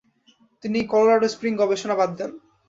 [0.63, 2.31] তিনি Colorado Spring গবেষণা বাদ দেন।